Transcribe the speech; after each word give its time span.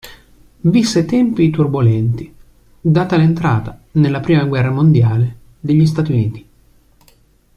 Visse 0.61 1.05
tempi 1.05 1.51
turbolenti 1.51 2.33
data 2.81 3.15
l'entrata 3.17 3.79
nella 3.91 4.19
Prima 4.19 4.43
guerra 4.45 4.71
mondiale 4.71 5.35
degli 5.59 5.85
Stati 5.85 6.11
Uniti. 6.11 6.45